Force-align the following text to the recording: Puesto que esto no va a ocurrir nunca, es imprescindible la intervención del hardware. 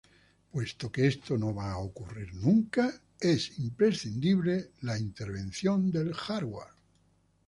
Puesto 0.51 0.91
que 0.91 1.05
esto 1.05 1.37
no 1.37 1.53
va 1.53 1.73
a 1.73 1.77
ocurrir 1.77 2.33
nunca, 2.33 2.91
es 3.19 3.59
imprescindible 3.59 4.71
la 4.81 4.97
intervención 4.97 5.91
del 5.91 6.15
hardware. 6.15 6.73